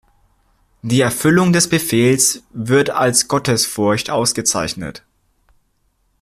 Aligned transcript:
Die 0.81 0.99
Erfüllung 0.99 1.53
des 1.53 1.69
Befehls 1.69 2.41
wird 2.49 2.89
als 2.89 3.27
Gottesfurcht 3.27 4.09
ausgezeichnet. 4.09 5.03